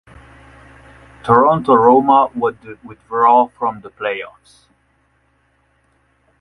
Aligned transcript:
Toronto 1.23 1.75
Roma 1.75 2.31
would 2.33 2.57
withdraw 2.83 3.49
from 3.49 3.81
the 3.81 3.91
playoffs. 3.91 4.65